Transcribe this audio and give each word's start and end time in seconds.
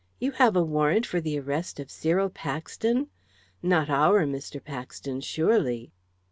"You 0.17 0.31
have 0.31 0.55
a 0.55 0.63
warrant 0.63 1.05
for 1.05 1.21
the 1.21 1.37
arrest 1.37 1.79
of 1.79 1.91
Cyril 1.91 2.31
Paxton! 2.31 3.09
Not 3.61 3.87
our 3.87 4.25
Mr. 4.25 4.59
Paxton, 4.63 5.21
surely?" 5.21 5.91